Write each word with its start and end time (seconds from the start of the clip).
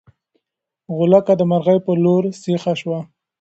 غولکه 0.95 1.33
د 1.37 1.41
مرغۍ 1.51 1.77
په 1.85 1.91
لور 2.03 2.23
سیخه 2.43 2.73
شوه. 2.81 2.99